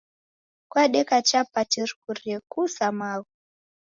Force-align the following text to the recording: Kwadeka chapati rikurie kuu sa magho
Kwadeka 0.71 1.21
chapati 1.21 1.79
rikurie 1.85 2.37
kuu 2.51 2.67
sa 2.75 2.87
magho 2.99 3.29